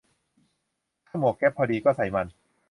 [1.07, 2.27] ถ้าหมวกแก๊ปพอดี ก็ใส่มัน